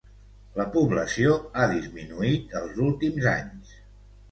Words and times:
La 0.59 0.63
població 0.75 1.35
ha 1.51 1.67
disminuït 1.75 2.59
els 2.63 2.83
últims 2.89 3.31
anys. 3.37 3.79